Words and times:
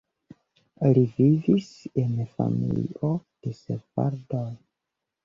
Li 0.97 1.01
vivis 1.17 1.67
en 2.03 2.15
familio 2.37 3.11
de 3.45 3.55
sefardoj. 3.59 4.47